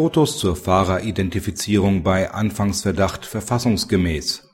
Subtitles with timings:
[0.00, 4.48] Fotos zur Fahreridentifizierung bei Anfangsverdacht verfassungsgemäß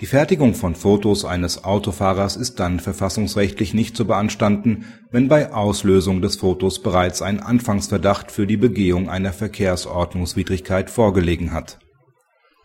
[0.00, 6.22] Die Fertigung von Fotos eines Autofahrers ist dann verfassungsrechtlich nicht zu beanstanden, wenn bei Auslösung
[6.22, 11.78] des Fotos bereits ein Anfangsverdacht für die Begehung einer Verkehrsordnungswidrigkeit vorgelegen hat.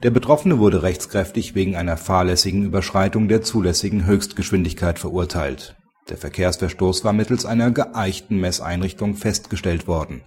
[0.01, 5.75] Der Betroffene wurde rechtskräftig wegen einer fahrlässigen Überschreitung der zulässigen Höchstgeschwindigkeit verurteilt.
[6.09, 10.21] Der Verkehrsverstoß war mittels einer geeichten Messeinrichtung festgestellt worden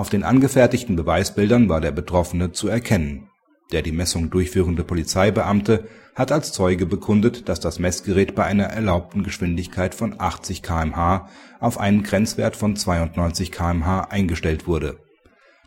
[0.00, 3.28] auf den angefertigten Beweisbildern war der Betroffene zu erkennen.
[3.70, 9.24] Der die Messung durchführende Polizeibeamte hat als Zeuge bekundet, dass das Messgerät bei einer erlaubten
[9.24, 11.28] Geschwindigkeit von 80 km/h
[11.60, 15.00] auf einen Grenzwert von 92 km/h eingestellt wurde.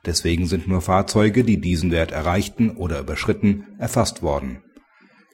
[0.04, 4.64] Deswegen sind nur Fahrzeuge, die diesen Wert erreichten oder überschritten, erfasst worden.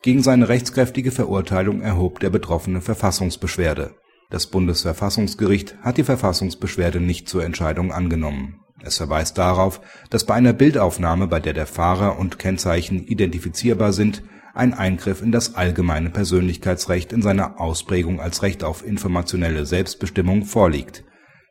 [0.01, 3.95] Gegen seine rechtskräftige Verurteilung erhob der Betroffene Verfassungsbeschwerde.
[4.29, 10.53] Das Bundesverfassungsgericht hat die Verfassungsbeschwerde nicht zur Entscheidung angenommen es verweist darauf, dass bei einer
[10.53, 17.13] Bildaufnahme, bei der der Fahrer und Kennzeichen identifizierbar sind, ein Eingriff in das allgemeine Persönlichkeitsrecht
[17.13, 21.03] in seiner Ausprägung als Recht auf informationelle Selbstbestimmung vorliegt.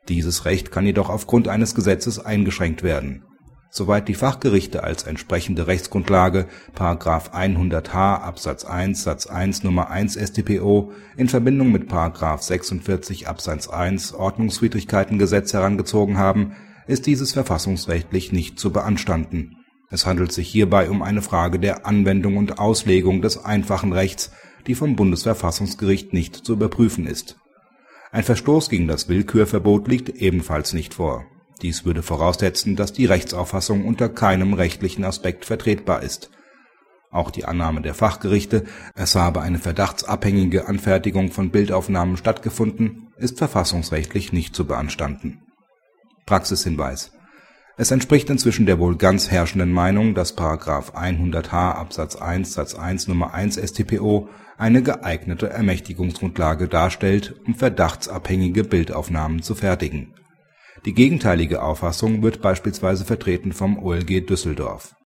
[0.07, 3.23] Dieses Recht kann jedoch aufgrund eines Gesetzes eingeschränkt werden.
[3.71, 6.47] Soweit die Fachgerichte als entsprechende Rechtsgrundlage§
[7.31, 9.91] 100h Absatz 1 Satz 1 Nr.
[9.91, 11.91] 1 StPO in Verbindung mit§
[12.41, 16.55] 46 Absatz 1 Ordnungswidrigkeitengesetz herangezogen haben
[16.89, 19.57] ist dieses verfassungsrechtlich nicht zu beanstanden.
[19.91, 24.31] Es handelt sich hierbei um eine Frage der Anwendung und Auslegung des einfachen Rechts,
[24.65, 27.37] die vom Bundesverfassungsgericht nicht zu überprüfen ist.
[28.11, 31.25] Ein Verstoß gegen das Willkürverbot liegt ebenfalls nicht vor.
[31.61, 36.31] Dies würde voraussetzen, dass die Rechtsauffassung unter keinem rechtlichen Aspekt vertretbar ist.
[37.11, 44.33] Auch die Annahme der Fachgerichte, es habe eine verdachtsabhängige Anfertigung von Bildaufnahmen stattgefunden, ist verfassungsrechtlich
[44.33, 45.43] nicht zu beanstanden
[46.29, 47.11] Praxishinweis
[47.75, 50.37] Es entspricht inzwischen der wohl ganz herrschenden Meinung, dass§
[50.93, 53.33] 100h Absatz 1 Satz 1 Nr.
[53.33, 60.13] 1 StPO eine geeignete Ermächtigungsgrundlage darstellt, um verdachtsabhängige Bildaufnahmen zu fertigen.
[60.85, 64.93] Die gegenteilige Auffassung wird beispielsweise vertreten vom OLG Düsseldorf